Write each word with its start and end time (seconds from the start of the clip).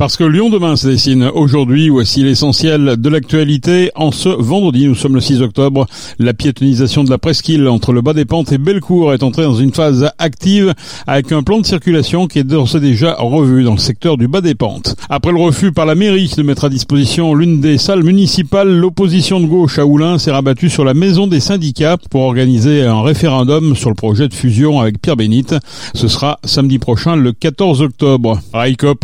Parce 0.00 0.16
que 0.16 0.24
Lyon 0.24 0.48
demain 0.48 0.76
se 0.76 0.88
dessine 0.88 1.30
aujourd'hui, 1.34 1.90
voici 1.90 2.22
l'essentiel 2.22 2.96
de 2.96 3.08
l'actualité. 3.10 3.90
En 3.94 4.12
ce 4.12 4.30
vendredi, 4.30 4.86
nous 4.86 4.94
sommes 4.94 5.14
le 5.14 5.20
6 5.20 5.42
octobre, 5.42 5.86
la 6.18 6.32
piétonisation 6.32 7.04
de 7.04 7.10
la 7.10 7.18
presqu'île 7.18 7.68
entre 7.68 7.92
le 7.92 8.00
bas 8.00 8.14
des 8.14 8.24
pentes 8.24 8.50
et 8.50 8.56
Bellecour 8.56 9.12
est 9.12 9.22
entrée 9.22 9.42
dans 9.42 9.56
une 9.56 9.74
phase 9.74 10.10
active 10.16 10.72
avec 11.06 11.32
un 11.32 11.42
plan 11.42 11.60
de 11.60 11.66
circulation 11.66 12.28
qui 12.28 12.38
est 12.38 12.44
d'ores 12.44 12.76
et 12.76 12.80
déjà 12.80 13.14
revu 13.18 13.62
dans 13.62 13.74
le 13.74 13.78
secteur 13.78 14.16
du 14.16 14.26
bas 14.26 14.40
des 14.40 14.54
pentes. 14.54 14.96
Après 15.10 15.32
le 15.32 15.38
refus 15.38 15.70
par 15.70 15.84
la 15.84 15.94
mairie 15.94 16.32
de 16.34 16.42
mettre 16.42 16.64
à 16.64 16.70
disposition 16.70 17.34
l'une 17.34 17.60
des 17.60 17.76
salles 17.76 18.02
municipales, 18.02 18.74
l'opposition 18.74 19.38
de 19.38 19.44
gauche 19.44 19.78
à 19.78 19.84
Oulin 19.84 20.16
s'est 20.16 20.30
rabattue 20.30 20.70
sur 20.70 20.86
la 20.86 20.94
maison 20.94 21.26
des 21.26 21.40
syndicats 21.40 21.98
pour 22.08 22.22
organiser 22.22 22.84
un 22.84 23.02
référendum 23.02 23.76
sur 23.76 23.90
le 23.90 23.96
projet 23.96 24.28
de 24.28 24.34
fusion 24.34 24.80
avec 24.80 24.98
Pierre 25.02 25.16
Bénite. 25.16 25.56
Ce 25.92 26.08
sera 26.08 26.38
samedi 26.42 26.78
prochain, 26.78 27.16
le 27.16 27.32
14 27.32 27.82
octobre. 27.82 28.40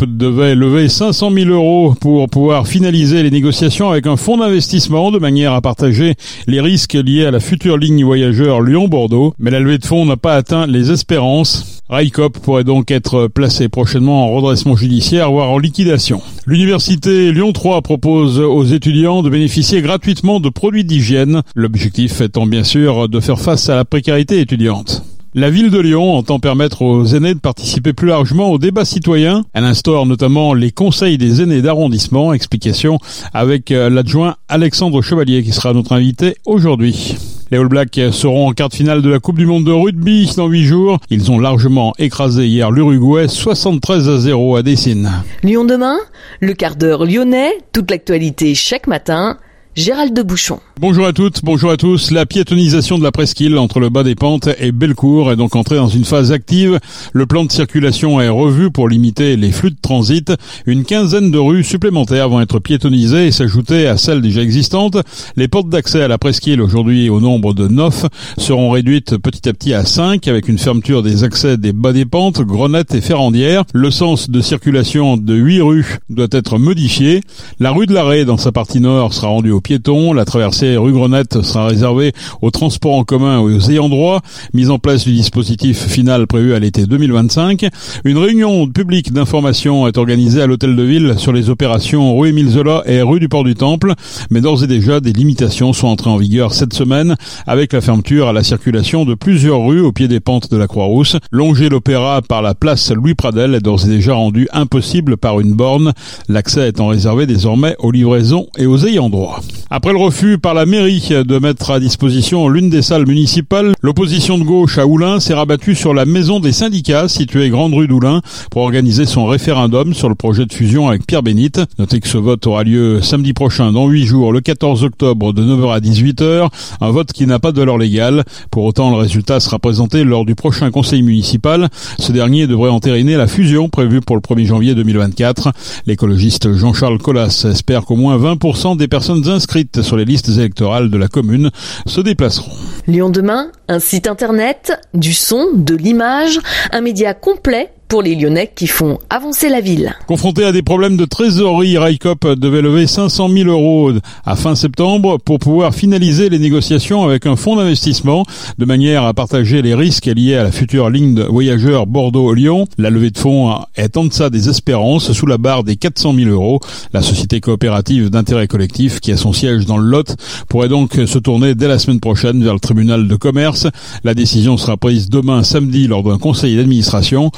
Devait 0.07 0.55
lever 0.55 0.86
500 0.89 1.31
000 1.31 1.49
euros 1.49 1.95
pour 1.99 2.29
pouvoir 2.29 2.67
finaliser 2.67 3.23
les 3.23 3.31
négociations 3.31 3.89
avec 3.89 4.07
un 4.07 4.17
fonds 4.17 4.37
d'investissement 4.37 5.11
de 5.11 5.19
manière 5.19 5.53
à 5.53 5.61
partager 5.61 6.15
les 6.47 6.61
risques 6.61 6.93
liés 6.93 7.25
à 7.25 7.31
la 7.31 7.39
future 7.39 7.77
ligne 7.77 8.03
voyageur 8.03 8.61
Lyon-Bordeaux. 8.61 9.33
Mais 9.39 9.51
la 9.51 9.59
levée 9.59 9.77
de 9.77 9.85
fonds 9.85 10.05
n'a 10.05 10.17
pas 10.17 10.35
atteint 10.35 10.67
les 10.67 10.91
espérances. 10.91 11.81
RICOP 11.89 12.39
pourrait 12.39 12.65
donc 12.65 12.91
être 12.91 13.27
placé 13.27 13.69
prochainement 13.69 14.25
en 14.25 14.35
redressement 14.35 14.75
judiciaire, 14.75 15.31
voire 15.31 15.49
en 15.49 15.57
liquidation. 15.57 16.21
L'université 16.45 17.31
Lyon 17.31 17.53
3 17.53 17.81
propose 17.81 18.39
aux 18.39 18.65
étudiants 18.65 19.23
de 19.23 19.29
bénéficier 19.29 19.81
gratuitement 19.81 20.41
de 20.41 20.49
produits 20.49 20.83
d'hygiène, 20.83 21.43
l'objectif 21.55 22.19
étant 22.19 22.45
bien 22.45 22.65
sûr 22.65 23.07
de 23.07 23.19
faire 23.21 23.39
face 23.39 23.69
à 23.69 23.75
la 23.75 23.85
précarité 23.85 24.41
étudiante. 24.41 25.06
La 25.35 25.49
ville 25.49 25.69
de 25.69 25.79
Lyon 25.79 26.13
entend 26.13 26.39
permettre 26.39 26.81
aux 26.81 27.05
aînés 27.05 27.33
de 27.33 27.39
participer 27.39 27.91
plus 27.91 28.07
largement 28.07 28.49
au 28.49 28.57
débat 28.57 28.85
citoyen. 28.85 29.43
Elle 29.53 29.65
instaure 29.65 30.05
notamment 30.05 30.53
les 30.53 30.71
conseils 30.71 31.17
des 31.17 31.41
aînés 31.41 31.61
d'arrondissement. 31.61 32.33
Explication 32.33 32.97
avec 33.33 33.71
euh, 33.71 33.89
l'adjoint 33.89 34.37
Alexandre 34.47 35.01
Chevalier 35.01 35.43
qui 35.43 35.51
sera 35.51 35.73
notre 35.73 35.91
invité 35.91 36.37
aujourd'hui. 36.45 37.17
Les 37.51 37.57
All 37.57 37.67
Blacks 37.67 37.99
seront 38.11 38.47
en 38.47 38.51
quart 38.53 38.69
de 38.69 38.75
finale 38.75 39.01
de 39.01 39.09
la 39.09 39.19
Coupe 39.19 39.37
du 39.37 39.45
Monde 39.45 39.65
de 39.65 39.71
rugby 39.71 40.29
dans 40.37 40.47
8 40.47 40.63
jours. 40.63 40.99
Ils 41.09 41.31
ont 41.31 41.39
largement 41.39 41.93
écrasé 41.99 42.47
hier 42.47 42.71
l'Uruguay 42.71 43.27
73 43.27 44.09
à 44.09 44.17
0 44.17 44.55
à 44.55 44.63
Dessine. 44.63 45.11
Lyon 45.43 45.65
demain, 45.65 45.97
le 46.39 46.53
quart 46.53 46.75
d'heure 46.75 47.05
lyonnais, 47.05 47.51
toute 47.73 47.91
l'actualité 47.91 48.55
chaque 48.55 48.87
matin 48.87 49.37
Gérald 49.77 50.11
de 50.11 50.23
Bouchon. 50.23 50.59
Bonjour 50.79 51.05
à 51.05 51.13
toutes, 51.13 51.43
bonjour 51.43 51.69
à 51.69 51.77
tous. 51.77 52.09
La 52.09 52.25
piétonisation 52.25 52.97
de 52.97 53.03
la 53.03 53.11
presqu'île 53.11 53.59
entre 53.59 53.79
le 53.79 53.89
bas 53.89 54.01
des 54.01 54.15
pentes 54.15 54.49
et 54.59 54.71
Bellecour 54.71 55.31
est 55.31 55.35
donc 55.35 55.55
entrée 55.55 55.75
dans 55.75 55.87
une 55.87 56.03
phase 56.03 56.31
active. 56.31 56.79
Le 57.13 57.25
plan 57.27 57.45
de 57.45 57.51
circulation 57.51 58.19
est 58.19 58.27
revu 58.27 58.71
pour 58.71 58.89
limiter 58.89 59.35
les 59.35 59.51
flux 59.51 59.69
de 59.69 59.77
transit. 59.79 60.33
Une 60.65 60.83
quinzaine 60.83 61.29
de 61.29 61.37
rues 61.37 61.63
supplémentaires 61.63 62.27
vont 62.27 62.41
être 62.41 62.57
piétonisées 62.57 63.27
et 63.27 63.31
s'ajouter 63.31 63.85
à 63.85 63.97
celles 63.97 64.21
déjà 64.21 64.41
existantes. 64.41 64.97
Les 65.35 65.47
portes 65.47 65.69
d'accès 65.69 66.01
à 66.01 66.07
la 66.07 66.17
presqu'île, 66.17 66.59
aujourd'hui 66.59 67.09
au 67.09 67.19
nombre 67.19 67.53
de 67.53 67.67
9, 67.67 68.05
seront 68.39 68.71
réduites 68.71 69.17
petit 69.17 69.47
à 69.47 69.53
petit 69.53 69.75
à 69.75 69.85
5 69.85 70.27
avec 70.27 70.47
une 70.47 70.57
fermeture 70.57 71.03
des 71.03 71.23
accès 71.23 71.55
des 71.57 71.71
bas 71.71 71.93
des 71.93 72.05
pentes, 72.05 72.41
Grenettes 72.41 72.95
et 72.95 73.01
Ferrandière. 73.01 73.63
Le 73.73 73.91
sens 73.91 74.31
de 74.31 74.41
circulation 74.41 75.17
de 75.17 75.35
8 75.35 75.61
rues 75.61 75.97
doit 76.09 76.27
être 76.31 76.57
modifié. 76.57 77.21
La 77.59 77.71
rue 77.71 77.85
de 77.85 77.93
l'Arrêt, 77.93 78.25
dans 78.25 78.37
sa 78.37 78.51
partie 78.51 78.79
nord, 78.79 79.13
sera 79.13 79.27
rendue 79.27 79.51
au 79.51 79.61
La 79.69 80.23
traversée 80.23 80.77
rue 80.77 80.93
Grenette 80.93 81.41
sera 81.41 81.67
réservée 81.67 82.13
aux 82.41 82.51
transports 82.51 82.95
en 82.95 83.03
commun 83.03 83.41
et 83.41 83.55
aux 83.55 83.69
ayants 83.69 83.89
droit. 83.89 84.21
Mise 84.53 84.69
en 84.69 84.79
place 84.79 85.03
du 85.03 85.11
dispositif 85.11 85.87
final 85.87 86.25
prévu 86.25 86.53
à 86.53 86.59
l'été 86.59 86.85
2025. 86.85 87.67
Une 88.05 88.17
réunion 88.17 88.67
publique 88.69 89.11
d'information 89.11 89.85
est 89.85 89.97
organisée 89.97 90.41
à 90.41 90.47
l'hôtel 90.47 90.75
de 90.77 90.83
ville 90.83 91.15
sur 91.17 91.33
les 91.33 91.49
opérations 91.49 92.17
rue 92.17 92.29
Émile 92.29 92.47
Zola 92.47 92.83
et 92.85 93.01
rue 93.01 93.19
du 93.19 93.27
Port 93.27 93.43
du 93.43 93.55
Temple. 93.55 93.93
Mais 94.29 94.39
d'ores 94.39 94.63
et 94.63 94.67
déjà, 94.67 95.01
des 95.01 95.11
limitations 95.11 95.73
sont 95.73 95.87
entrées 95.87 96.11
en 96.11 96.17
vigueur 96.17 96.53
cette 96.53 96.73
semaine 96.73 97.15
avec 97.45 97.73
la 97.73 97.81
fermeture 97.81 98.29
à 98.29 98.33
la 98.33 98.43
circulation 98.43 99.03
de 99.03 99.15
plusieurs 99.15 99.65
rues 99.65 99.81
au 99.81 99.91
pied 99.91 100.07
des 100.07 100.21
pentes 100.21 100.49
de 100.49 100.55
la 100.55 100.67
Croix-Rousse. 100.67 101.17
Longer 101.31 101.67
l'opéra 101.67 102.21
par 102.21 102.41
la 102.41 102.55
place 102.55 102.91
Louis 102.91 103.15
Pradel 103.15 103.53
est 103.53 103.59
d'ores 103.59 103.85
et 103.85 103.89
déjà 103.89 104.13
rendu 104.13 104.47
impossible 104.53 105.17
par 105.17 105.41
une 105.41 105.53
borne. 105.53 105.91
L'accès 106.29 106.69
étant 106.69 106.87
réservé 106.87 107.25
désormais 107.25 107.75
aux 107.79 107.91
livraisons 107.91 108.47
et 108.57 108.65
aux 108.65 108.85
ayants 108.85 109.09
droit. 109.09 109.41
Après 109.69 109.91
le 109.91 109.97
refus 109.97 110.37
par 110.37 110.53
la 110.53 110.65
mairie 110.65 111.09
de 111.09 111.39
mettre 111.39 111.71
à 111.71 111.79
disposition 111.79 112.47
l'une 112.47 112.69
des 112.69 112.81
salles 112.81 113.05
municipales, 113.05 113.73
l'opposition 113.81 114.37
de 114.37 114.43
gauche 114.43 114.77
à 114.77 114.85
Oulin 114.85 115.19
s'est 115.19 115.33
rabattue 115.33 115.75
sur 115.75 115.93
la 115.93 116.05
maison 116.05 116.39
des 116.39 116.51
syndicats 116.51 117.07
située 117.07 117.49
Grande 117.49 117.73
Rue 117.73 117.87
d'Oulin 117.87 118.21
pour 118.51 118.61
organiser 118.61 119.05
son 119.05 119.25
référendum 119.25 119.93
sur 119.93 120.09
le 120.09 120.15
projet 120.15 120.45
de 120.45 120.53
fusion 120.53 120.87
avec 120.87 121.05
Pierre 121.05 121.23
Bénite. 121.23 121.61
Notez 121.79 121.99
que 121.99 122.07
ce 122.07 122.17
vote 122.17 122.45
aura 122.47 122.63
lieu 122.63 123.01
samedi 123.01 123.33
prochain 123.33 123.71
dans 123.71 123.87
8 123.87 124.05
jours, 124.05 124.31
le 124.31 124.41
14 124.41 124.83
octobre 124.83 125.33
de 125.33 125.43
9h 125.43 125.73
à 125.73 125.79
18h, 125.79 126.49
un 126.81 126.91
vote 126.91 127.11
qui 127.11 127.27
n'a 127.27 127.39
pas 127.39 127.51
de 127.51 127.59
valeur 127.59 127.77
légale. 127.77 128.23
Pour 128.51 128.63
autant, 128.63 128.91
le 128.91 128.97
résultat 128.97 129.39
sera 129.39 129.59
présenté 129.59 130.03
lors 130.03 130.25
du 130.25 130.35
prochain 130.35 130.71
conseil 130.71 131.01
municipal. 131.01 131.69
Ce 131.99 132.11
dernier 132.11 132.47
devrait 132.47 132.69
entériner 132.69 133.15
la 133.15 133.27
fusion 133.27 133.69
prévue 133.69 134.01
pour 134.01 134.15
le 134.15 134.21
1er 134.21 134.45
janvier 134.45 134.75
2024. 134.75 135.51
L'écologiste 135.85 136.53
Jean-Charles 136.53 136.99
Collas 136.99 137.45
espère 137.49 137.85
qu'au 137.85 137.95
moins 137.95 138.17
20% 138.17 138.77
des 138.77 138.87
personnes 138.87 139.21
inscrites 139.37 139.81
sur 139.81 139.95
les 139.95 140.05
listes 140.05 140.29
électorales 140.29 140.89
de 140.89 140.97
la 140.97 141.07
commune 141.07 141.51
se 141.85 142.01
déplaceront. 142.01 142.51
Lyon 142.87 143.09
demain, 143.09 143.51
un 143.67 143.79
site 143.79 144.07
internet, 144.07 144.73
du 144.93 145.13
son, 145.13 145.53
de 145.53 145.75
l'image, 145.75 146.39
un 146.71 146.81
média 146.81 147.13
complet 147.13 147.71
pour 147.87 148.01
les 148.01 148.15
Lyonnais 148.15 148.51
qui 148.53 148.67
font 148.67 148.99
avancer 149.09 149.49
la 149.49 149.61
ville. 149.61 149.95
Confronté 150.07 150.43
à 150.43 150.51
des 150.51 150.61
problèmes 150.61 150.97
de 150.97 151.05
trésorerie, 151.05 151.77
Raikop 151.77 152.27
devait 152.35 152.61
lever 152.61 152.87
500 152.87 153.29
000 153.29 153.49
euros 153.49 153.91
à 154.25 154.35
fin 154.35 154.55
septembre 154.55 155.17
pour 155.17 155.39
pouvoir 155.39 155.73
finaliser 155.73 156.29
les 156.29 156.39
négociations 156.39 157.03
avec 157.03 157.25
un 157.25 157.35
fonds 157.35 157.55
d'investissement 157.55 158.25
de 158.57 158.65
manière 158.65 159.03
à 159.03 159.13
partager 159.13 159.61
les 159.61 159.73
risques 159.73 160.05
liés 160.05 160.35
à 160.35 160.43
la 160.43 160.51
future 160.51 160.89
ligne 160.89 161.15
de 161.15 161.23
voyageurs 161.23 161.87
Bordeaux-Lyon. 161.87 162.65
La 162.77 162.89
levée 162.89 163.11
de 163.11 163.17
fonds 163.17 163.53
est 163.75 163.97
en 163.97 164.05
deçà 164.05 164.29
des 164.29 164.49
espérances 164.49 165.11
sous 165.13 165.25
la 165.25 165.37
barre 165.37 165.63
des 165.63 165.75
400 165.75 166.13
000 166.13 166.29
euros. 166.29 166.59
La 166.93 167.01
société 167.01 167.39
coopérative 167.39 168.09
d'intérêt 168.09 168.47
collectif 168.47 168.99
qui 168.99 169.11
a 169.11 169.17
son 169.17 169.33
siège 169.33 169.65
dans 169.65 169.77
le 169.77 169.87
Lot 169.87 170.15
pourrait 170.49 170.69
donc 170.69 170.99
se 171.05 171.19
tourner 171.19 171.55
dès 171.55 171.67
la 171.67 171.79
semaine 171.79 171.99
prochaine 171.99 172.43
vers 172.43 172.53
le 172.53 172.59
tribunal 172.59 173.07
de 173.07 173.15
commerce. 173.15 173.67
La 174.03 174.13
décision 174.13 174.57
sera 174.57 174.77
prise 174.77 175.09
demain 175.09 175.43
samedi 175.43 175.87
lors 175.87 176.03
d'un 176.03 176.17
conseil 176.17 176.57
d'administration. 176.57 177.31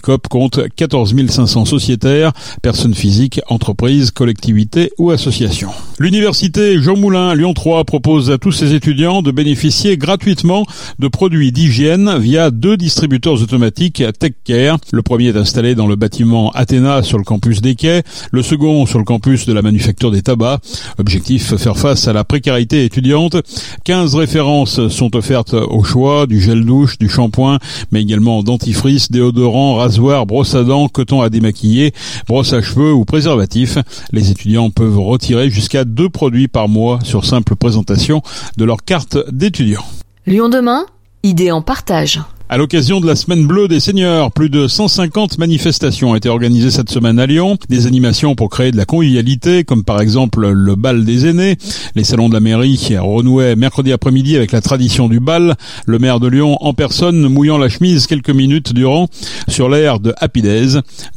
Compte 0.00 0.60
14 0.76 1.14
500 1.28 1.64
sociétaires, 1.64 2.32
personnes 2.62 2.94
physiques, 2.94 3.40
entreprises, 3.48 4.10
collectivités 4.10 4.90
ou 4.98 5.10
associations. 5.10 5.70
L'université 5.98 6.80
Jean 6.80 6.96
Moulin 6.96 7.34
Lyon 7.34 7.54
3 7.54 7.84
propose 7.84 8.30
à 8.30 8.38
tous 8.38 8.52
ses 8.52 8.74
étudiants 8.74 9.22
de 9.22 9.30
bénéficier 9.30 9.96
gratuitement 9.96 10.64
de 10.98 11.08
produits 11.08 11.52
d'hygiène 11.52 12.18
via 12.18 12.50
deux 12.50 12.76
distributeurs 12.76 13.40
automatiques 13.42 14.02
TechCare. 14.18 14.78
Le 14.92 15.02
premier 15.02 15.28
est 15.28 15.36
installé 15.36 15.74
dans 15.74 15.86
le 15.86 15.96
bâtiment 15.96 16.50
Athéna 16.52 17.02
sur 17.02 17.18
le 17.18 17.24
campus 17.24 17.60
des 17.60 17.74
Quais, 17.74 18.02
le 18.30 18.42
second 18.42 18.86
sur 18.86 18.98
le 18.98 19.04
campus 19.04 19.46
de 19.46 19.52
la 19.52 19.62
manufacture 19.62 20.10
des 20.10 20.22
tabacs. 20.22 20.60
Objectif 20.98 21.56
faire 21.56 21.76
face 21.76 22.08
à 22.08 22.12
la 22.12 22.24
précarité 22.24 22.84
étudiante. 22.84 23.36
15 23.84 24.14
références 24.14 24.88
sont 24.88 25.16
offertes 25.16 25.54
au 25.54 25.82
choix 25.84 26.26
du 26.26 26.40
gel 26.40 26.64
douche, 26.64 26.98
du 26.98 27.08
shampoing, 27.08 27.58
mais 27.90 28.02
également 28.02 28.42
dentifrice, 28.42 29.10
déodorant, 29.10 29.78
rasoir, 29.82 30.26
brosse 30.26 30.54
à 30.54 30.62
dents, 30.62 30.88
coton 30.88 31.20
à 31.20 31.28
démaquiller, 31.28 31.92
brosse 32.28 32.52
à 32.52 32.62
cheveux 32.62 32.92
ou 32.92 33.04
préservatif. 33.04 33.78
Les 34.12 34.30
étudiants 34.30 34.70
peuvent 34.70 34.98
retirer 34.98 35.50
jusqu'à 35.50 35.84
deux 35.84 36.08
produits 36.08 36.48
par 36.48 36.68
mois 36.68 37.00
sur 37.02 37.24
simple 37.24 37.56
présentation 37.56 38.22
de 38.56 38.64
leur 38.64 38.84
carte 38.84 39.18
d'étudiant. 39.32 39.84
Lyon 40.26 40.48
demain, 40.48 40.86
idée 41.24 41.50
en 41.50 41.62
partage. 41.62 42.20
À 42.52 42.58
l'occasion 42.58 43.00
de 43.00 43.06
la 43.06 43.16
semaine 43.16 43.46
bleue 43.46 43.66
des 43.66 43.80
seigneurs, 43.80 44.30
plus 44.30 44.50
de 44.50 44.68
150 44.68 45.38
manifestations 45.38 46.10
ont 46.10 46.14
été 46.16 46.28
organisées 46.28 46.70
cette 46.70 46.90
semaine 46.90 47.18
à 47.18 47.24
Lyon. 47.24 47.56
Des 47.70 47.86
animations 47.86 48.34
pour 48.34 48.50
créer 48.50 48.72
de 48.72 48.76
la 48.76 48.84
convivialité, 48.84 49.64
comme 49.64 49.84
par 49.84 50.02
exemple 50.02 50.46
le 50.46 50.74
bal 50.74 51.06
des 51.06 51.26
aînés. 51.26 51.56
Les 51.94 52.04
salons 52.04 52.28
de 52.28 52.34
la 52.34 52.40
mairie 52.40 52.78
renouaient 52.98 53.56
mercredi 53.56 53.90
après-midi 53.90 54.36
avec 54.36 54.52
la 54.52 54.60
tradition 54.60 55.08
du 55.08 55.18
bal. 55.18 55.54
Le 55.86 55.98
maire 55.98 56.20
de 56.20 56.28
Lyon 56.28 56.58
en 56.60 56.74
personne 56.74 57.26
mouillant 57.26 57.56
la 57.56 57.70
chemise 57.70 58.06
quelques 58.06 58.28
minutes 58.28 58.74
durant 58.74 59.08
sur 59.48 59.70
l'air 59.70 59.98
de 59.98 60.12
Happy. 60.18 60.42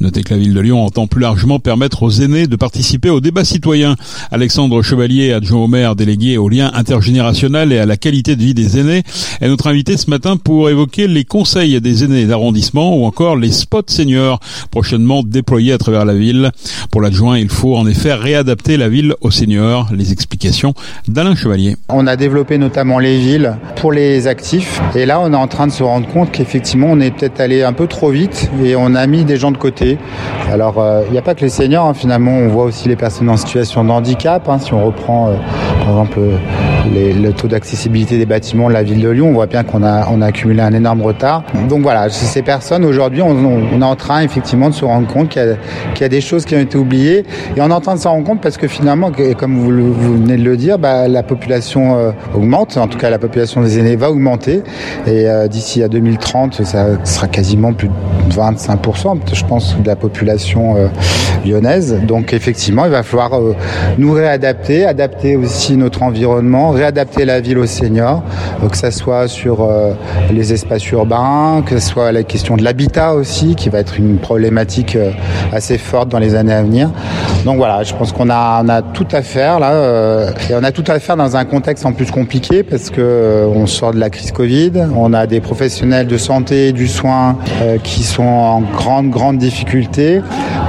Notez 0.00 0.22
que 0.22 0.32
la 0.32 0.40
ville 0.40 0.54
de 0.54 0.60
Lyon 0.60 0.82
entend 0.82 1.06
plus 1.06 1.20
largement 1.20 1.58
permettre 1.58 2.02
aux 2.02 2.12
aînés 2.12 2.46
de 2.46 2.56
participer 2.56 3.10
au 3.10 3.20
débat 3.20 3.44
citoyen. 3.44 3.96
Alexandre 4.30 4.80
Chevalier, 4.80 5.32
adjoint 5.32 5.64
au 5.64 5.66
maire 5.66 5.96
délégué 5.96 6.38
au 6.38 6.48
lien 6.48 6.70
intergénérationnel 6.72 7.74
et 7.74 7.78
à 7.78 7.84
la 7.84 7.98
qualité 7.98 8.36
de 8.36 8.42
vie 8.42 8.54
des 8.54 8.78
aînés, 8.78 9.02
est 9.42 9.48
notre 9.48 9.66
invité 9.66 9.98
ce 9.98 10.08
matin 10.08 10.38
pour 10.38 10.70
évoquer 10.70 11.06
les 11.08 11.25
conseils 11.28 11.80
des 11.80 12.04
aînés 12.04 12.26
d'arrondissement 12.26 12.96
ou 12.96 13.04
encore 13.04 13.36
les 13.36 13.52
spots 13.52 13.82
seniors 13.88 14.40
prochainement 14.70 15.22
déployés 15.22 15.72
à 15.72 15.78
travers 15.78 16.04
la 16.04 16.14
ville. 16.14 16.50
Pour 16.90 17.00
l'adjoint, 17.00 17.38
il 17.38 17.48
faut 17.48 17.76
en 17.76 17.86
effet 17.86 18.14
réadapter 18.14 18.76
la 18.76 18.88
ville 18.88 19.14
aux 19.20 19.30
seniors. 19.30 19.88
Les 19.92 20.12
explications 20.12 20.74
d'Alain 21.08 21.34
Chevalier. 21.34 21.76
On 21.88 22.06
a 22.06 22.16
développé 22.16 22.58
notamment 22.58 22.98
les 22.98 23.18
villes 23.18 23.56
pour 23.76 23.92
les 23.92 24.26
actifs 24.26 24.80
et 24.94 25.06
là 25.06 25.20
on 25.20 25.32
est 25.32 25.36
en 25.36 25.48
train 25.48 25.66
de 25.66 25.72
se 25.72 25.82
rendre 25.82 26.08
compte 26.08 26.30
qu'effectivement 26.32 26.88
on 26.90 27.00
est 27.00 27.10
peut-être 27.10 27.40
allé 27.40 27.62
un 27.62 27.72
peu 27.72 27.86
trop 27.86 28.10
vite 28.10 28.50
et 28.64 28.76
on 28.76 28.94
a 28.94 29.06
mis 29.06 29.24
des 29.24 29.36
gens 29.36 29.50
de 29.50 29.56
côté. 29.56 29.98
Alors 30.50 30.78
euh, 30.78 31.02
il 31.06 31.12
n'y 31.12 31.18
a 31.18 31.22
pas 31.22 31.34
que 31.34 31.42
les 31.42 31.48
seniors, 31.48 31.86
hein, 31.86 31.94
finalement 31.94 32.32
on 32.32 32.48
voit 32.48 32.64
aussi 32.64 32.88
les 32.88 32.96
personnes 32.96 33.28
en 33.28 33.36
situation 33.36 33.84
de 33.84 33.90
handicap. 33.90 34.48
Hein, 34.48 34.58
si 34.58 34.72
on 34.72 34.84
reprend 34.84 35.28
euh, 35.28 35.34
par 35.86 35.94
exemple 35.94 36.18
le 36.92 37.30
taux 37.30 37.46
d'accessibilité 37.48 38.18
des 38.18 38.26
bâtiments 38.26 38.68
de 38.68 38.74
la 38.74 38.82
ville 38.82 39.00
de 39.00 39.08
Lyon, 39.08 39.28
on 39.28 39.32
voit 39.32 39.46
bien 39.46 39.62
qu'on 39.62 39.82
a, 39.82 40.06
accumulé 40.26 40.60
un 40.60 40.72
énorme 40.72 41.02
retard. 41.02 41.44
Donc 41.68 41.82
voilà, 41.82 42.08
ces 42.08 42.42
personnes 42.42 42.84
aujourd'hui 42.84 43.22
on, 43.22 43.80
est 43.80 43.84
en 43.84 43.96
train 43.96 44.22
effectivement 44.22 44.68
de 44.68 44.74
se 44.74 44.84
rendre 44.84 45.06
compte 45.06 45.28
qu'il 45.28 45.56
y, 46.00 46.04
a 46.04 46.08
des 46.08 46.20
choses 46.20 46.44
qui 46.44 46.56
ont 46.56 46.60
été 46.60 46.76
oubliées 46.76 47.24
et 47.56 47.60
on 47.60 47.70
est 47.70 47.72
en 47.72 47.80
train 47.80 47.94
de 47.94 48.00
s'en 48.00 48.12
rendre 48.12 48.26
compte 48.26 48.40
parce 48.40 48.56
que 48.56 48.66
finalement, 48.66 49.12
comme 49.38 49.58
vous, 49.58 49.70
venez 49.70 50.36
de 50.36 50.42
le 50.42 50.56
dire, 50.56 50.78
bah, 50.78 51.06
la 51.06 51.22
population 51.22 51.96
euh, 51.96 52.10
augmente, 52.34 52.76
en 52.76 52.88
tout 52.88 52.98
cas 52.98 53.10
la 53.10 53.18
population 53.18 53.62
des 53.62 53.78
aînés 53.78 53.96
va 53.96 54.10
augmenter 54.10 54.62
et 55.06 55.28
euh, 55.28 55.46
d'ici 55.46 55.82
à 55.82 55.88
2030 55.88 56.64
ça 56.64 57.04
sera 57.04 57.28
quasiment 57.28 57.72
plus 57.72 57.88
de 57.88 58.32
25% 58.34 59.16
je 59.32 59.44
pense 59.44 59.76
de 59.78 59.86
la 59.86 59.96
population 59.96 60.76
euh, 60.76 60.88
lyonnaise. 61.44 62.00
Donc 62.06 62.32
effectivement 62.32 62.84
il 62.84 62.90
va 62.90 63.02
falloir 63.02 63.34
euh, 63.34 63.54
nous 63.98 64.12
réadapter, 64.12 64.84
adapter 64.84 65.36
aussi 65.36 65.75
notre 65.76 66.02
environnement, 66.02 66.70
réadapter 66.70 67.24
la 67.24 67.40
ville 67.40 67.58
aux 67.58 67.66
seniors, 67.66 68.22
euh, 68.62 68.68
que 68.68 68.76
ça 68.76 68.90
soit 68.90 69.28
sur 69.28 69.62
euh, 69.62 69.92
les 70.32 70.52
espaces 70.52 70.90
urbains, 70.90 71.62
que 71.64 71.78
ce 71.78 71.88
soit 71.88 72.12
la 72.12 72.22
question 72.22 72.56
de 72.56 72.64
l'habitat 72.64 73.14
aussi, 73.14 73.54
qui 73.54 73.68
va 73.68 73.78
être 73.78 73.98
une 73.98 74.18
problématique 74.18 74.96
euh, 74.96 75.10
assez 75.52 75.78
forte 75.78 76.08
dans 76.08 76.18
les 76.18 76.34
années 76.34 76.52
à 76.52 76.62
venir. 76.62 76.90
Donc 77.44 77.56
voilà, 77.56 77.82
je 77.82 77.94
pense 77.94 78.12
qu'on 78.12 78.30
a, 78.30 78.82
tout 78.92 79.06
à 79.12 79.22
faire 79.22 79.60
là, 79.60 80.30
et 80.50 80.54
on 80.54 80.64
a 80.64 80.72
tout 80.72 80.84
à 80.86 80.98
faire 80.98 81.16
dans 81.16 81.36
un 81.36 81.44
contexte 81.44 81.86
en 81.86 81.92
plus 81.92 82.10
compliqué 82.10 82.62
parce 82.62 82.90
que 82.90 83.46
on 83.54 83.66
sort 83.66 83.92
de 83.92 83.98
la 83.98 84.10
crise 84.10 84.32
Covid, 84.32 84.72
on 84.96 85.12
a 85.12 85.26
des 85.26 85.40
professionnels 85.40 86.06
de 86.06 86.16
santé, 86.16 86.72
du 86.72 86.88
soin 86.88 87.38
qui 87.82 88.02
sont 88.02 88.22
en 88.22 88.60
grande 88.60 89.10
grande 89.10 89.38
difficulté, 89.38 90.20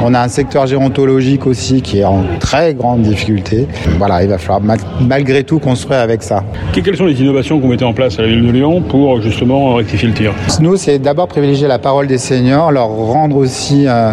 on 0.02 0.14
a 0.14 0.22
un 0.22 0.28
secteur 0.28 0.68
gérontologique 0.68 1.48
aussi 1.48 1.82
qui 1.82 2.00
est 2.00 2.06
en 2.06 2.24
très 2.40 2.74
grande 2.74 3.02
difficulté. 3.02 3.68
Voilà, 3.98 4.24
il 4.24 4.30
va 4.30 4.38
falloir 4.38 4.62
malgré 5.02 5.44
tout 5.44 5.60
construire 5.60 6.00
avec 6.00 6.24
ça. 6.24 6.44
Quelles 6.74 6.98
sont 6.98 7.06
les 7.06 7.20
innovations 7.22 7.58
que 7.58 7.64
vous 7.64 7.70
mettez 7.70 7.86
en 7.86 7.94
place 7.94 8.20
à 8.20 8.24
la 8.24 8.28
ville 8.30 8.46
de 8.46 8.52
Lyon 8.52 8.82
pour 8.82 9.22
justement 9.22 9.76
rectifier 9.76 10.08
le 10.08 10.14
tir? 10.14 10.34
Nous, 10.60 10.76
c'est 10.78 11.00
d'abord 11.00 11.28
privilégier 11.28 11.68
la 11.68 11.80
parole 11.80 12.08
des 12.08 12.18
seniors, 12.18 12.72
leur 12.72 12.88
rendre 12.88 13.38
aussi, 13.38 13.86
euh, 13.88 14.12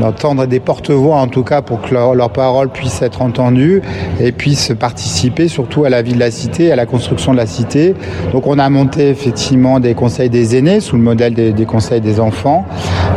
leur 0.00 0.14
tendre 0.14 0.46
des 0.46 0.60
porte-voix 0.60 1.16
en 1.16 1.28
tout 1.28 1.42
cas 1.42 1.62
pour 1.62 1.80
que 1.82 1.94
leur, 1.94 2.14
leur 2.14 2.30
parole 2.30 2.68
puisse 2.68 3.02
être 3.02 3.22
entendue 3.22 3.82
et 4.20 4.32
puisse 4.32 4.72
participer 4.78 5.48
surtout 5.48 5.84
à 5.84 5.90
la 5.90 6.02
vie 6.02 6.14
de 6.14 6.20
la 6.20 6.30
cité, 6.30 6.72
à 6.72 6.76
la 6.76 6.86
construction 6.86 7.32
de 7.32 7.36
la 7.36 7.46
cité. 7.46 7.94
Donc 8.32 8.46
on 8.46 8.58
a 8.58 8.68
monté 8.68 9.08
effectivement 9.08 9.80
des 9.80 9.94
conseils 9.94 10.30
des 10.30 10.56
aînés 10.56 10.80
sous 10.80 10.96
le 10.96 11.02
modèle 11.02 11.34
des, 11.34 11.52
des 11.52 11.66
conseils 11.66 12.00
des 12.00 12.20
enfants, 12.20 12.66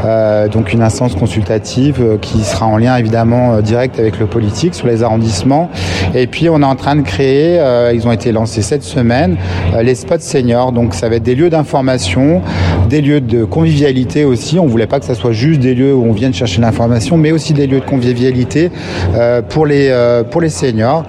euh, 0.06 0.48
donc 0.48 0.74
une 0.74 0.82
instance 0.82 1.16
consultative 1.16 2.02
euh, 2.02 2.18
qui 2.18 2.44
sera 2.44 2.66
en 2.66 2.78
lien 2.78 2.96
évidemment 2.98 3.54
euh, 3.54 3.62
direct 3.62 4.00
avec 4.00 4.20
le 4.20 4.26
politique 4.26 4.76
sur 4.76 4.88
les 4.88 5.04
arrondissements. 5.04 5.70
Et 6.14 6.28
puis 6.28 6.50
on 6.50 6.62
est 6.62 6.66
en 6.66 6.76
train 6.76 6.96
de 6.96 7.02
créer, 7.08 7.60
euh, 7.60 7.92
ils 7.96 8.08
ont 8.08 8.12
été 8.12 8.32
lancés 8.32 8.62
cette 8.62 8.84
semaine, 8.84 9.38
euh, 9.74 9.82
les 9.82 9.96
spots 9.96 10.20
seniors. 10.20 10.72
Donc 10.72 10.94
ça 10.94 11.10
va 11.10 11.16
être 11.16 11.24
des 11.24 11.34
lieux 11.34 11.50
d'information, 11.50 12.42
des 12.90 13.02
lieux 13.02 13.22
de 13.22 13.44
convivialité 13.46 14.26
aussi. 14.26 14.60
On 14.60 14.68
voulait 14.68 14.86
pas 14.86 15.00
que 15.00 15.06
ça 15.06 15.16
soit 15.16 15.32
juste 15.32 15.60
des 15.60 15.74
lieux 15.74 15.96
où 15.96 16.06
on 16.06 16.12
vienne 16.12 16.34
chercher 16.34 16.62
l'information, 16.62 17.18
mais 17.18 17.32
aussi 17.32 17.54
des 17.54 17.66
lieux 17.66 17.80
de 17.80 17.86
convivialité 17.86 18.70
euh, 19.16 19.42
pour 19.42 19.66
les 19.66 19.88
pour 20.30 20.42
les 20.42 20.50
seniors. 20.50 21.04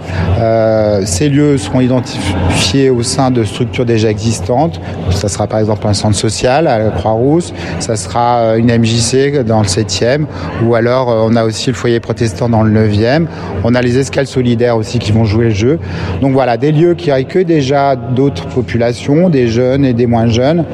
Ces 1.05 1.29
lieux 1.29 1.59
seront 1.59 1.81
identifiés 1.81 2.91
au 2.91 3.03
sein 3.03 3.31
de 3.31 3.45
structures 3.45 3.85
déjà 3.85 4.09
existantes. 4.09 4.81
Ça 5.11 5.29
sera 5.29 5.47
par 5.47 5.59
exemple 5.59 5.87
un 5.87 5.95
centre 5.95 6.17
social 6.17 6.67
à 6.69 6.79
la 6.79 6.91
Croix-Rousse, 6.91 7.53
ça 7.81 7.97
sera 7.97 8.57
une 8.57 8.67
MJC 8.67 9.45
dans 9.45 9.61
le 9.61 9.67
7e, 9.67 10.27
ou 10.65 10.75
alors 10.77 11.09
on 11.09 11.35
a 11.35 11.45
aussi 11.45 11.71
le 11.71 11.75
foyer 11.75 11.99
protestant 11.99 12.49
dans 12.49 12.63
le 12.63 12.71
9e. 12.71 13.27
On 13.65 13.75
a 13.75 13.83
les 13.83 13.99
escales 13.99 14.29
solidaires 14.29 14.77
aussi 14.77 14.99
qui 14.99 15.11
vont 15.13 15.25
jouer 15.25 15.47
le 15.47 15.55
jeu. 15.55 15.79
Donc 16.21 16.33
voilà, 16.33 16.57
des 16.57 16.73
lieux 16.73 16.95
qui 16.95 17.11
accueillent 17.11 17.45
déjà 17.45 17.97
d'autres 17.97 18.47
populations, 18.47 19.29
des 19.29 19.49
jeunes 19.49 19.85
et 19.85 19.93
des 19.93 20.07
moins 20.07 20.29
jeunes, 20.29 20.65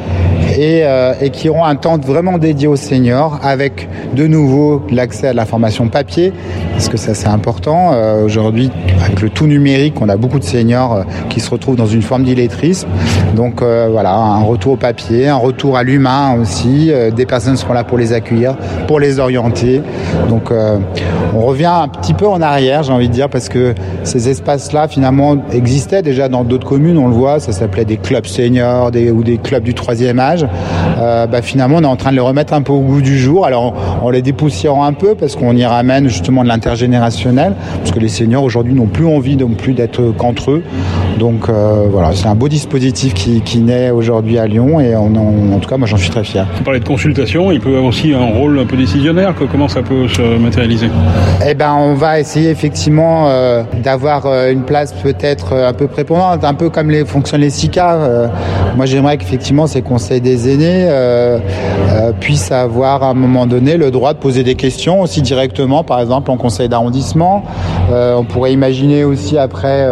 et, 0.55 0.83
euh, 0.85 1.13
et 1.21 1.31
qui 1.31 1.49
auront 1.49 1.65
un 1.65 1.77
temps 1.77 1.99
vraiment 1.99 2.39
dédié 2.39 2.67
aux 2.69 2.77
seniors, 2.77 3.39
avec 3.43 3.89
de 4.15 4.27
nouveau 4.27 4.83
l'accès 4.91 5.29
à 5.29 5.33
l'information 5.33 5.89
papier, 5.89 6.33
parce 6.73 6.89
que 6.89 6.97
ça 6.97 7.15
c'est 7.15 7.29
important. 7.29 7.93
Euh, 7.93 8.25
Aujourd'hui, 8.25 8.71
avec 9.05 9.21
le 9.21 9.29
tout 9.29 9.47
numérique, 9.47 10.01
on 10.01 10.09
a 10.09 10.17
beaucoup 10.17 10.39
de 10.39 10.45
seniors 10.45 10.95
euh, 10.95 11.03
qui 11.29 11.41
se 11.41 11.51
retrouvent 11.51 11.77
dans 11.77 11.87
une 11.87 12.03
forme 12.03 12.25
d'illettrisme. 12.25 12.89
Donc 13.37 13.61
euh, 13.61 13.89
voilà, 13.91 14.15
un 14.15 14.43
retour 14.43 14.73
au 14.73 14.77
papier, 14.77 15.29
un 15.29 15.37
retour 15.37 15.77
à 15.77 15.83
l'humain 15.83 16.37
aussi. 16.41 16.91
Euh, 16.91 17.11
des 17.11 17.27
personnes 17.27 17.57
seront 17.57 17.75
là 17.75 17.85
pour 17.85 17.99
les 17.99 18.13
accueillir, 18.13 18.57
pour 18.87 18.99
les 19.01 19.19
orienter. 19.19 19.83
Donc 20.29 20.53
on 21.35 21.41
revient 21.41 21.71
un 21.71 21.89
petit 21.89 22.15
peu 22.15 22.27
en 22.27 22.41
arrière, 22.41 22.83
j'ai 22.83 22.93
envie 22.93 23.09
de 23.09 23.13
dire, 23.13 23.29
parce 23.29 23.49
que 23.49 23.75
ces 24.05 24.29
espaces-là 24.29 24.89
finalement 24.89 25.37
existaient 25.53 26.03
déjà 26.03 26.29
dans 26.29 26.45
d'autres 26.45 26.67
communes. 26.67 26.99
On 26.99 27.09
le 27.09 27.15
voit, 27.15 27.41
ça 27.41 27.53
s'appelait 27.53 27.85
des 27.85 27.97
clubs 27.97 28.27
seniors 28.27 28.91
des, 28.91 29.11
ou 29.11 29.23
des 29.23 29.39
clubs 29.39 29.63
du 29.63 29.75
troisième 29.75 30.19
âge. 30.19 30.44
Euh, 30.99 31.27
bah, 31.27 31.43
finalement, 31.43 31.77
on 31.79 31.83
est 31.83 31.87
en 31.87 31.97
train 31.97 32.11
de 32.11 32.17
les 32.17 32.21
remettre 32.21 32.53
un 32.53 32.63
peu 32.63 32.73
au 32.73 32.81
goût 32.81 33.01
du 33.01 33.19
jour. 33.19 33.47
Alors 33.47 33.75
en 34.03 34.11
les 34.11 34.23
dépoussiérant 34.23 34.85
un 34.85 34.93
peu, 34.93 35.15
parce 35.15 35.37
qu'on 35.37 35.57
y 35.57 35.65
ramène 35.65 36.09
justement 36.09 36.43
de 36.43 36.49
l'intergénérationnel, 36.49 37.55
parce 37.79 37.91
que 37.91 38.01
les 38.01 38.09
seniors 38.09 38.43
aujourd'hui 38.43 38.75
n'ont 38.75 38.87
plus 38.87 39.07
envie 39.07 39.37
non 39.37 39.51
plus 39.51 39.75
d'être 39.75 40.15
qu'entre 40.17 40.51
eux. 40.51 40.63
Donc 41.19 41.49
euh, 41.49 41.87
voilà, 41.91 42.13
c'est 42.13 42.27
un 42.27 42.35
beau 42.35 42.49
dispositif 42.49 43.15
qui, 43.15 43.41
qui 43.41 43.59
naît 43.59 43.91
aujourd'hui 43.91 44.39
à 44.39 44.47
Lyon 44.47 44.81
et 44.81 44.97
on 44.97 45.15
en, 45.15 45.53
en 45.53 45.59
tout 45.59 45.69
cas, 45.69 45.77
moi 45.77 45.87
j'en 45.87 45.97
suis 45.97 46.11
très 46.11 46.25
fier. 46.25 46.47
Vous 46.57 46.65
parlez 46.65 46.81
de 46.81 46.85
consultation, 46.85 47.53
il 47.53 47.61
peut 47.61 47.71
avoir 47.71 47.85
aussi 47.85 48.13
un 48.13 48.25
rôle 48.25 48.59
un 48.59 48.67
peu 48.67 48.77
décisionnaire. 48.77 49.35
Comment 49.51 49.69
ça 49.69 49.83
peut 49.83 50.09
se 50.09 50.23
matérialiser? 50.39 50.89
Eh 51.47 51.55
ben, 51.55 51.75
on 51.75 51.95
va 51.95 52.21
essayer 52.21 52.51
effectivement 52.51 53.29
euh, 53.29 53.63
d'avoir 53.83 54.27
euh, 54.27 54.51
une 54.51 54.63
place 54.63 54.93
peut-être 54.93 55.53
un 55.53 55.73
peu 55.73 55.87
prépondérante, 55.87 56.45
un 56.45 56.55
peu 56.55 56.71
comme 56.71 56.91
les 56.91 57.05
fonctionnent 57.05 57.43
les 57.43 57.51
SICA. 57.51 57.95
Euh, 57.95 58.27
moi, 58.77 58.87
j'aimerais 58.87 59.17
qu'effectivement 59.19 59.67
ces 59.67 59.83
conseils 59.83 60.21
des 60.21 60.53
aînés 60.53 60.89
puissent 62.21 62.53
avoir 62.53 63.03
à 63.03 63.11
un 63.11 63.15
moment 63.15 63.47
donné 63.47 63.77
le 63.77 63.91
droit 63.91 64.15
de 64.15 64.19
poser 64.19 64.43
des 64.43 64.55
questions 64.55 65.01
aussi 65.01 65.23
directement, 65.23 65.85
par 65.85 66.01
exemple 66.01 66.31
en 66.31 66.37
conseil 66.37 66.69
d'arrondissement. 66.69 67.45
On 67.91 68.25
pourrait 68.25 68.53
imaginer 68.53 69.05
aussi 69.05 69.39
après 69.39 69.87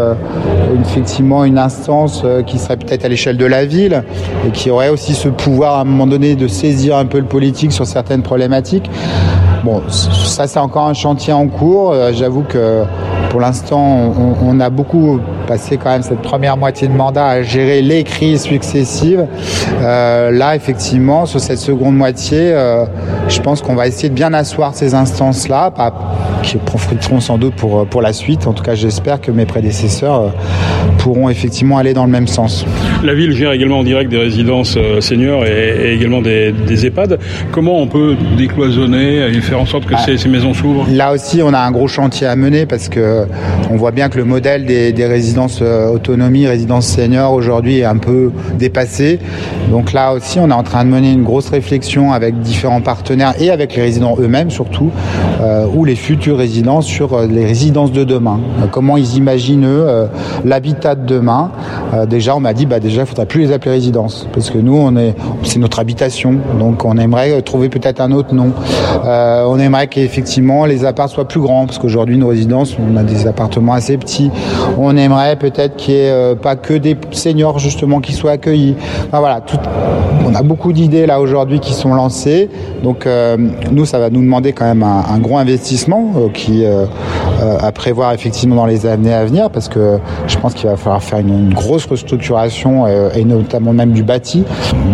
une, 0.74 0.84
effectivement 1.12 1.44
une 1.44 1.58
instance 1.58 2.22
euh, 2.24 2.42
qui 2.42 2.58
serait 2.58 2.78
peut-être 2.78 3.04
à 3.04 3.08
l'échelle 3.08 3.36
de 3.36 3.44
la 3.44 3.66
ville 3.66 4.02
et 4.46 4.50
qui 4.50 4.70
aurait 4.70 4.88
aussi 4.88 5.12
ce 5.12 5.28
pouvoir 5.28 5.74
à 5.76 5.80
un 5.82 5.84
moment 5.84 6.06
donné 6.06 6.36
de 6.36 6.48
saisir 6.48 6.96
un 6.96 7.04
peu 7.04 7.18
le 7.18 7.26
politique 7.26 7.70
sur 7.70 7.84
certaines 7.86 8.22
problématiques. 8.22 8.90
Bon, 9.62 9.82
ça 9.90 10.46
c'est 10.46 10.58
encore 10.58 10.86
un 10.88 10.94
chantier 10.94 11.34
en 11.34 11.48
cours. 11.48 11.92
Euh, 11.92 12.12
J'avoue 12.14 12.44
que 12.44 12.84
pour 13.32 13.40
l'instant, 13.40 14.12
on, 14.14 14.36
on, 14.46 14.60
a 14.60 14.68
beaucoup 14.68 15.18
passé 15.48 15.78
quand 15.78 15.88
même 15.88 16.02
cette 16.02 16.20
première 16.20 16.58
moitié 16.58 16.86
de 16.86 16.92
mandat 16.92 17.26
à 17.26 17.42
gérer 17.42 17.80
les 17.80 18.04
crises 18.04 18.42
successives. 18.42 19.24
Euh, 19.80 20.30
là, 20.30 20.54
effectivement, 20.54 21.24
sur 21.24 21.40
cette 21.40 21.56
seconde 21.56 21.96
moitié, 21.96 22.52
euh, 22.52 22.84
je 23.28 23.40
pense 23.40 23.62
qu'on 23.62 23.74
va 23.74 23.86
essayer 23.86 24.10
de 24.10 24.14
bien 24.14 24.34
asseoir 24.34 24.74
ces 24.74 24.94
instances-là, 24.94 25.72
qui 26.42 26.58
profiteront 26.58 27.20
sans 27.20 27.38
doute 27.38 27.54
pour, 27.54 27.86
pour 27.86 28.02
la 28.02 28.12
suite. 28.12 28.46
En 28.46 28.52
tout 28.52 28.62
cas, 28.62 28.74
j'espère 28.74 29.20
que 29.20 29.30
mes 29.30 29.46
prédécesseurs 29.46 30.20
euh, 30.20 30.28
pourront 30.98 31.30
effectivement 31.30 31.78
aller 31.78 31.94
dans 31.94 32.04
le 32.04 32.10
même 32.10 32.26
sens. 32.26 32.66
La 33.02 33.14
ville 33.14 33.32
gère 33.32 33.52
également 33.52 33.78
en 33.78 33.84
direct 33.84 34.10
des 34.10 34.18
résidences 34.18 34.74
euh, 34.76 35.00
seniors 35.00 35.46
et, 35.46 35.74
et 35.84 35.94
également 35.94 36.20
des, 36.20 36.52
des, 36.52 36.86
EHPAD. 36.86 37.18
Comment 37.50 37.80
on 37.80 37.86
peut 37.86 38.16
décloisonner 38.36 39.26
et 39.28 39.40
faire 39.40 39.60
en 39.60 39.66
sorte 39.66 39.86
que 39.86 39.94
ah, 39.96 40.02
ces, 40.04 40.18
ces, 40.18 40.28
maisons 40.28 40.52
s'ouvrent? 40.52 40.86
Là 40.90 41.12
aussi, 41.12 41.40
on 41.42 41.54
a 41.54 41.58
un 41.58 41.70
gros 41.70 41.88
chantier 41.88 42.26
à 42.26 42.36
mener 42.36 42.66
parce 42.66 42.88
que 42.88 43.21
on 43.70 43.76
voit 43.76 43.90
bien 43.90 44.08
que 44.08 44.18
le 44.18 44.24
modèle 44.24 44.64
des, 44.64 44.92
des 44.92 45.06
résidences 45.06 45.60
euh, 45.62 45.88
autonomie, 45.88 46.46
résidences 46.46 46.86
seniors 46.86 47.32
aujourd'hui 47.32 47.78
est 47.78 47.84
un 47.84 47.96
peu 47.96 48.30
dépassé. 48.58 49.18
Donc 49.72 49.94
là 49.94 50.12
aussi, 50.12 50.38
on 50.38 50.50
est 50.50 50.52
en 50.52 50.64
train 50.64 50.84
de 50.84 50.90
mener 50.90 51.10
une 51.10 51.22
grosse 51.22 51.48
réflexion 51.48 52.12
avec 52.12 52.38
différents 52.40 52.82
partenaires 52.82 53.32
et 53.40 53.48
avec 53.48 53.74
les 53.74 53.80
résidents 53.80 54.16
eux-mêmes 54.18 54.50
surtout, 54.50 54.90
euh, 55.40 55.64
ou 55.74 55.86
les 55.86 55.94
futurs 55.94 56.36
résidents 56.36 56.82
sur 56.82 57.14
euh, 57.14 57.26
les 57.26 57.46
résidences 57.46 57.90
de 57.90 58.04
demain. 58.04 58.38
Euh, 58.60 58.66
comment 58.70 58.98
ils 58.98 59.16
imaginent 59.16 59.64
eux 59.64 59.86
l'habitat 60.44 60.94
de 60.94 61.06
demain. 61.06 61.50
Déjà, 62.06 62.36
on 62.36 62.40
m'a 62.40 62.52
dit, 62.52 62.66
bah 62.66 62.80
déjà, 62.80 63.02
il 63.02 63.06
faudrait 63.06 63.26
plus 63.26 63.40
les 63.40 63.52
appeler 63.52 63.72
résidences 63.72 64.26
parce 64.34 64.50
que 64.50 64.58
nous, 64.58 64.76
on 64.76 64.94
est, 64.96 65.14
c'est 65.42 65.58
notre 65.58 65.78
habitation. 65.78 66.34
Donc, 66.58 66.84
on 66.84 66.98
aimerait 66.98 67.40
trouver 67.40 67.70
peut-être 67.70 68.00
un 68.00 68.12
autre 68.12 68.34
nom. 68.34 68.52
on 69.04 69.58
aimerait 69.58 69.86
qu'effectivement 69.86 70.66
les 70.66 70.84
apparts 70.84 71.08
soient 71.08 71.28
plus 71.28 71.40
grands 71.40 71.64
parce 71.64 71.78
qu'aujourd'hui, 71.78 72.18
nos 72.18 72.28
résidences, 72.28 72.76
on 72.78 72.96
a 72.96 73.02
des 73.02 73.26
appartements 73.26 73.72
assez 73.72 73.96
petits. 73.96 74.30
On 74.78 74.96
aimerait 74.96 75.36
peut-être 75.36 75.76
qu'il 75.76 75.94
n'y 75.94 76.00
ait 76.00 76.36
pas 76.40 76.56
que 76.56 76.74
des 76.74 76.96
seniors 77.12 77.58
justement 77.58 78.00
qui 78.00 78.12
soient 78.12 78.32
accueillis. 78.32 78.76
voilà, 79.10 79.40
tout, 79.40 79.58
on 80.24 80.34
a 80.34 80.42
beaucoup 80.42 80.72
d'idées 80.72 81.06
là 81.06 81.20
aujourd'hui 81.20 81.60
qui 81.60 81.74
sont 81.74 81.94
lancées. 81.94 82.48
Donc 82.82 83.06
nous, 83.70 83.84
ça 83.84 83.98
va 83.98 84.10
nous 84.10 84.20
demander 84.20 84.52
quand 84.52 84.64
même 84.64 84.82
un, 84.82 85.18
gros 85.18 85.36
investissement 85.38 86.12
qui 86.32 86.64
à 86.64 87.72
prévoir 87.72 88.12
effectivement 88.12 88.56
dans 88.56 88.66
les 88.66 88.86
années 88.86 89.12
à 89.12 89.24
venir 89.24 89.50
parce 89.50 89.68
que 89.68 89.98
je 90.26 90.36
pense 90.38 90.54
qu'il 90.54 90.68
va 90.68 90.76
falloir 90.76 91.02
faire 91.02 91.18
une, 91.18 91.52
grosse 91.52 91.86
restructuration 91.86 92.86
et 92.86 93.24
notamment 93.24 93.72
même 93.72 93.92
du 93.92 94.02
bâti. 94.02 94.44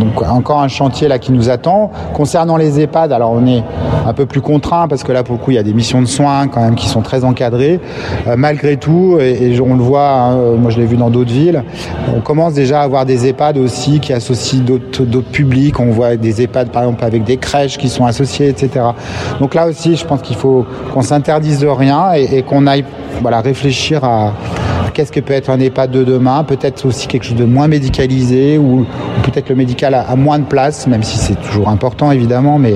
Donc 0.00 0.22
encore 0.22 0.60
un 0.60 0.68
chantier 0.68 1.08
là 1.08 1.18
qui 1.18 1.32
nous 1.32 1.50
attend. 1.50 1.90
Concernant 2.14 2.56
les 2.56 2.80
EHPAD, 2.80 3.12
alors 3.12 3.32
on 3.32 3.46
est 3.46 3.62
un 4.06 4.12
peu 4.12 4.26
plus 4.26 4.40
contraint 4.40 4.88
parce 4.88 5.04
que 5.04 5.12
là 5.12 5.22
pour 5.22 5.36
le 5.36 5.40
coup 5.40 5.50
il 5.50 5.54
y 5.54 5.58
a 5.58 5.62
des 5.62 5.74
missions 5.74 6.00
de 6.00 6.06
soins 6.06 6.48
quand 6.48 6.60
même 6.60 6.74
qui 6.74 6.88
sont 6.88 7.02
très 7.02 7.24
encadrées. 7.24 7.80
Euh, 8.26 8.36
malgré 8.36 8.76
tout, 8.76 9.18
et, 9.20 9.58
on 9.60 9.74
le 9.74 9.82
voit, 9.82 10.10
hein, 10.10 10.36
euh, 10.36 10.56
moi 10.56 10.70
je 10.70 10.78
l'ai 10.78 10.86
vu 10.86 10.96
dans 10.96 11.10
d'autres 11.10 11.32
villes, 11.32 11.62
on 12.16 12.20
commence 12.20 12.54
déjà 12.54 12.80
à 12.80 12.84
avoir 12.84 13.04
des 13.04 13.26
EHPAD 13.26 13.58
aussi 13.58 14.00
qui 14.00 14.12
associent 14.12 14.57
d'autres 14.64 15.30
publics. 15.30 15.78
On 15.80 15.90
voit 15.90 16.16
des 16.16 16.42
EHPAD 16.42 16.70
par 16.70 16.82
exemple 16.82 17.04
avec 17.04 17.24
des 17.24 17.36
crèches 17.36 17.78
qui 17.78 17.88
sont 17.88 18.06
associées, 18.06 18.48
etc. 18.48 18.84
Donc 19.40 19.54
là 19.54 19.66
aussi, 19.66 19.96
je 19.96 20.04
pense 20.04 20.22
qu'il 20.22 20.36
faut 20.36 20.66
qu'on 20.92 21.02
s'interdise 21.02 21.60
de 21.60 21.68
rien 21.68 22.12
et, 22.12 22.42
qu'on 22.42 22.66
aille 22.66 22.84
voilà, 23.20 23.40
réfléchir 23.40 24.04
à, 24.04 24.32
qu'est-ce 24.94 25.12
que 25.12 25.20
peut 25.20 25.34
être 25.34 25.50
un 25.50 25.60
EHPAD 25.60 25.90
de 25.90 26.04
demain, 26.04 26.44
peut-être 26.44 26.84
aussi 26.86 27.06
quelque 27.06 27.24
chose 27.24 27.36
de 27.36 27.44
moins 27.44 27.68
médicalisé 27.68 28.58
ou, 28.58 28.84
peut-être 29.22 29.48
le 29.48 29.54
médical 29.54 29.94
a, 29.94 30.16
moins 30.16 30.38
de 30.38 30.44
place, 30.44 30.86
même 30.86 31.02
si 31.02 31.18
c'est 31.18 31.40
toujours 31.40 31.68
important 31.68 32.10
évidemment, 32.10 32.58
mais 32.58 32.74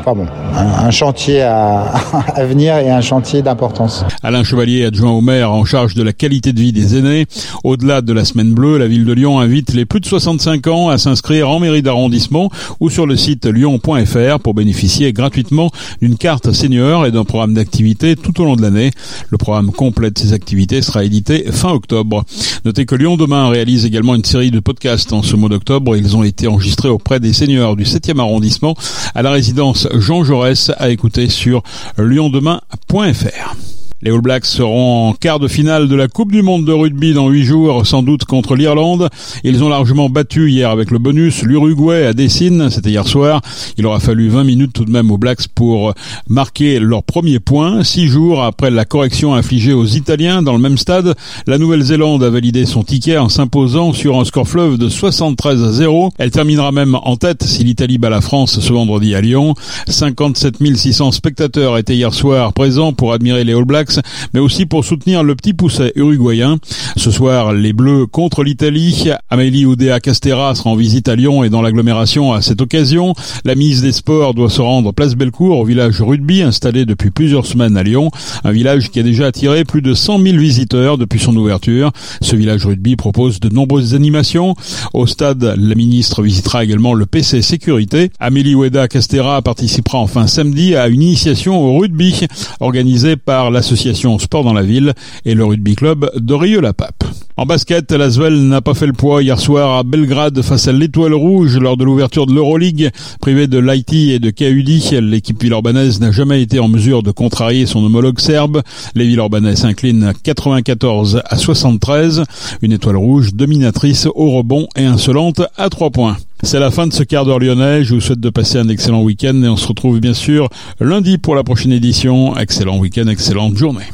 enfin 0.00 0.12
bon, 0.14 0.26
un, 0.54 0.90
chantier 0.90 1.42
à, 1.42 1.82
à, 2.34 2.44
venir 2.44 2.76
et 2.76 2.90
un 2.90 3.00
chantier 3.00 3.42
d'importance. 3.42 4.04
Alain 4.22 4.44
Chevalier, 4.44 4.84
adjoint 4.84 5.10
au 5.10 5.20
maire 5.20 5.52
en 5.52 5.64
charge 5.64 5.94
de 5.94 6.02
la 6.02 6.12
qualité 6.12 6.52
de 6.52 6.60
vie 6.60 6.72
des 6.72 6.96
aînés. 6.96 7.26
Au-delà 7.64 8.02
de 8.02 8.12
la 8.12 8.24
semaine 8.24 8.52
bleue, 8.52 8.78
la 8.78 8.86
ville 8.86 9.04
de 9.04 9.12
Lyon 9.12 9.40
invite 9.40 9.72
les 9.72 9.84
plus 9.84 10.00
de 10.00 10.06
65 10.06 10.66
ans 10.66 10.88
à 10.88 10.98
s'inscrire 10.98 11.48
en 11.48 11.60
mairie 11.60 11.82
d'arrondissement 11.82 12.50
ou 12.80 12.90
sur 12.90 13.06
le 13.06 13.16
site 13.16 13.46
lyon.fr 13.46 14.38
pour 14.42 14.54
bénéficier 14.54 15.12
gratuitement 15.12 15.70
d'une 16.00 16.16
carte 16.16 16.52
senior 16.52 17.06
et 17.06 17.10
d'un 17.10 17.24
programme 17.24 17.54
d'activité 17.54 18.16
tout 18.16 18.40
au 18.40 18.44
long 18.44 18.56
de 18.56 18.62
l'année. 18.62 18.90
Le 19.30 19.38
programme 19.38 19.72
complet 19.72 20.10
de 20.10 20.18
ces 20.18 20.32
activités 20.32 20.82
sera 20.82 21.04
édité 21.04 21.44
fin 21.50 21.70
octobre. 21.70 22.24
Notez 22.64 22.86
que 22.86 22.94
Lyon 22.94 23.16
Demain 23.16 23.48
réalise 23.48 23.84
également 23.86 24.14
une 24.14 24.24
série 24.24 24.50
de 24.50 24.60
podcasts 24.60 25.12
en 25.12 25.22
ce 25.22 25.36
mois 25.36 25.48
d'octobre. 25.48 25.96
Ils 25.96 26.16
ont 26.16 26.22
été 26.22 26.46
enregistrés 26.46 26.88
auprès 26.88 27.20
des 27.20 27.32
seniors 27.32 27.76
du 27.76 27.84
7e 27.84 28.18
arrondissement 28.18 28.74
à 29.14 29.22
la 29.22 29.30
résidence 29.30 29.88
Jean 29.94 30.24
Jaurès 30.24 30.41
à 30.76 30.88
écouter 30.90 31.28
sur 31.28 31.62
lyondemain.fr. 31.96 33.81
Les 34.04 34.10
All 34.10 34.20
Blacks 34.20 34.46
seront 34.46 35.10
en 35.10 35.12
quart 35.12 35.38
de 35.38 35.46
finale 35.46 35.86
de 35.86 35.94
la 35.94 36.08
Coupe 36.08 36.32
du 36.32 36.42
Monde 36.42 36.64
de 36.64 36.72
rugby 36.72 37.14
dans 37.14 37.28
huit 37.28 37.44
jours, 37.44 37.86
sans 37.86 38.02
doute 38.02 38.24
contre 38.24 38.56
l'Irlande. 38.56 39.08
Ils 39.44 39.62
ont 39.62 39.68
largement 39.68 40.10
battu 40.10 40.50
hier 40.50 40.70
avec 40.70 40.90
le 40.90 40.98
bonus 40.98 41.44
l'Uruguay 41.44 42.04
à 42.04 42.12
Dessine, 42.12 42.68
c'était 42.68 42.90
hier 42.90 43.06
soir. 43.06 43.40
Il 43.78 43.86
aura 43.86 44.00
fallu 44.00 44.28
20 44.28 44.42
minutes 44.42 44.72
tout 44.72 44.84
de 44.84 44.90
même 44.90 45.12
aux 45.12 45.18
Blacks 45.18 45.46
pour 45.54 45.94
marquer 46.28 46.80
leur 46.80 47.04
premier 47.04 47.38
point. 47.38 47.84
Six 47.84 48.08
jours 48.08 48.42
après 48.42 48.72
la 48.72 48.84
correction 48.84 49.36
infligée 49.36 49.72
aux 49.72 49.86
Italiens 49.86 50.42
dans 50.42 50.54
le 50.54 50.58
même 50.58 50.78
stade, 50.78 51.14
la 51.46 51.58
Nouvelle-Zélande 51.58 52.24
a 52.24 52.30
validé 52.30 52.66
son 52.66 52.82
ticket 52.82 53.18
en 53.18 53.28
s'imposant 53.28 53.92
sur 53.92 54.18
un 54.18 54.24
score 54.24 54.48
fleuve 54.48 54.78
de 54.78 54.88
73 54.88 55.62
à 55.62 55.70
0. 55.70 56.10
Elle 56.18 56.32
terminera 56.32 56.72
même 56.72 56.96
en 56.96 57.14
tête 57.14 57.44
si 57.44 57.62
l'Italie 57.62 57.98
bat 57.98 58.10
la 58.10 58.20
France 58.20 58.58
ce 58.58 58.72
vendredi 58.72 59.14
à 59.14 59.20
Lyon. 59.20 59.54
57 59.86 60.56
600 60.74 61.12
spectateurs 61.12 61.78
étaient 61.78 61.94
hier 61.94 62.12
soir 62.12 62.52
présents 62.52 62.92
pour 62.92 63.12
admirer 63.12 63.44
les 63.44 63.52
All 63.52 63.64
Blacks 63.64 63.91
mais 64.34 64.40
aussi 64.40 64.66
pour 64.66 64.84
soutenir 64.84 65.22
le 65.22 65.34
petit 65.34 65.52
pousset 65.54 65.92
uruguayen. 65.96 66.58
Ce 66.96 67.10
soir, 67.10 67.52
les 67.52 67.72
Bleus 67.72 68.06
contre 68.06 68.42
l'Italie. 68.42 69.10
Amélie 69.30 69.66
Oudéa 69.66 70.00
Castera 70.00 70.54
sera 70.54 70.70
en 70.70 70.76
visite 70.76 71.08
à 71.08 71.16
Lyon 71.16 71.44
et 71.44 71.50
dans 71.50 71.62
l'agglomération 71.62 72.32
à 72.32 72.42
cette 72.42 72.60
occasion. 72.60 73.14
La 73.44 73.54
mise 73.54 73.82
des 73.82 73.92
Sports 73.92 74.34
doit 74.34 74.50
se 74.50 74.60
rendre 74.60 74.92
place 74.92 75.14
Bellecour 75.14 75.58
au 75.58 75.64
village 75.64 76.00
rugby 76.00 76.42
installé 76.42 76.84
depuis 76.84 77.10
plusieurs 77.10 77.46
semaines 77.46 77.76
à 77.76 77.82
Lyon. 77.82 78.10
Un 78.44 78.52
village 78.52 78.90
qui 78.90 79.00
a 79.00 79.02
déjà 79.02 79.26
attiré 79.26 79.64
plus 79.64 79.82
de 79.82 79.94
100 79.94 80.20
000 80.22 80.36
visiteurs 80.36 80.98
depuis 80.98 81.18
son 81.18 81.36
ouverture. 81.36 81.92
Ce 82.20 82.36
village 82.36 82.66
rugby 82.66 82.96
propose 82.96 83.40
de 83.40 83.48
nombreuses 83.48 83.94
animations. 83.94 84.54
Au 84.94 85.06
stade, 85.06 85.54
la 85.58 85.74
ministre 85.74 86.22
visitera 86.22 86.64
également 86.64 86.94
le 86.94 87.06
PC 87.06 87.42
Sécurité. 87.42 88.10
Amélie 88.20 88.54
Oueda 88.54 88.88
Castera 88.88 89.42
participera 89.42 89.98
enfin 89.98 90.26
samedi 90.26 90.74
à 90.74 90.88
une 90.88 91.02
initiation 91.02 91.60
au 91.60 91.78
rugby 91.78 92.26
organisée 92.60 93.16
par 93.16 93.50
l'association 93.50 93.81
Sport 94.18 94.44
dans 94.44 94.52
la 94.52 94.62
ville 94.62 94.92
et 95.24 95.34
le 95.34 95.44
rugby 95.44 95.74
club 95.74 96.10
de 96.16 96.34
Rieux-la-Pape. 96.34 97.04
En 97.36 97.46
basket, 97.46 97.90
l'Asvel 97.92 98.46
n'a 98.46 98.60
pas 98.60 98.74
fait 98.74 98.86
le 98.86 98.92
poids 98.92 99.22
hier 99.22 99.40
soir 99.40 99.78
à 99.78 99.82
Belgrade 99.82 100.42
face 100.42 100.68
à 100.68 100.72
l'Étoile 100.72 101.14
Rouge 101.14 101.58
lors 101.58 101.76
de 101.76 101.84
l'ouverture 101.84 102.26
de 102.26 102.34
l'Euroleague. 102.34 102.90
Privée 103.20 103.46
de 103.46 103.58
Lighty 103.58 104.12
et 104.12 104.18
de 104.18 104.30
Kaudi, 104.30 104.90
l'équipe 105.00 105.42
villeurbannaise 105.42 106.00
n'a 106.00 106.12
jamais 106.12 106.42
été 106.42 106.60
en 106.60 106.68
mesure 106.68 107.02
de 107.02 107.10
contrarier 107.10 107.66
son 107.66 107.82
homologue 107.84 108.20
serbe. 108.20 108.62
Les 108.94 109.06
Villeurbanais 109.06 109.56
s'inclinent 109.56 110.12
94 110.22 111.22
à 111.24 111.36
73. 111.36 112.24
Une 112.60 112.72
Étoile 112.72 112.96
Rouge 112.96 113.34
dominatrice 113.34 114.06
au 114.14 114.30
rebond 114.30 114.68
et 114.76 114.84
insolente 114.84 115.40
à 115.56 115.70
3 115.70 115.90
points. 115.90 116.18
C'est 116.44 116.58
la 116.58 116.72
fin 116.72 116.88
de 116.88 116.92
ce 116.92 117.04
quart 117.04 117.24
d'heure 117.24 117.38
lyonnais. 117.38 117.84
Je 117.84 117.94
vous 117.94 118.00
souhaite 118.00 118.18
de 118.18 118.28
passer 118.28 118.58
un 118.58 118.68
excellent 118.68 119.02
week-end 119.02 119.40
et 119.44 119.48
on 119.48 119.56
se 119.56 119.68
retrouve 119.68 120.00
bien 120.00 120.12
sûr 120.12 120.48
lundi 120.80 121.16
pour 121.16 121.36
la 121.36 121.44
prochaine 121.44 121.72
édition. 121.72 122.36
Excellent 122.36 122.78
week-end, 122.78 123.06
excellente 123.06 123.56
journée. 123.56 123.84